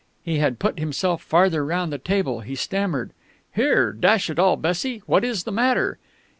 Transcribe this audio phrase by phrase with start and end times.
[0.23, 2.39] He had put himself farther round the table.
[2.39, 3.11] He stammered.
[3.53, 5.99] "Here dash it all, Bessie what is the matter?"